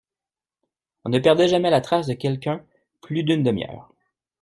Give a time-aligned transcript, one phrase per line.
[1.05, 2.65] On ne perdait jamais la trace de quelqu’un
[3.01, 3.93] plus d’une demi-heure.